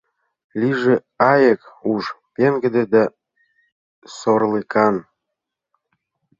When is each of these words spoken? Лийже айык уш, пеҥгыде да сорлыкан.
Лийже 0.59 0.95
айык 1.31 1.61
уш, 1.93 2.05
пеҥгыде 2.33 2.83
да 2.93 3.03
сорлыкан. 4.17 4.95